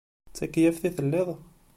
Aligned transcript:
D 0.29 0.33
takeyyaft 0.37 0.83
i 0.89 0.91
telliḍ? 0.97 1.29